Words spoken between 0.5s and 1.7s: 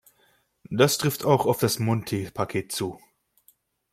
Das trifft auch auf